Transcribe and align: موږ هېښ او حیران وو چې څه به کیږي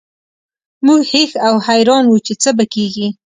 موږ 0.85 1.01
هېښ 1.11 1.31
او 1.47 1.55
حیران 1.67 2.03
وو 2.07 2.17
چې 2.25 2.33
څه 2.41 2.49
به 2.57 2.65
کیږي 2.73 3.07